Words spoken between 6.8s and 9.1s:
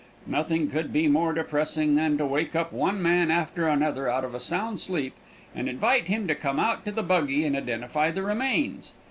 to the buggy and identify the remains.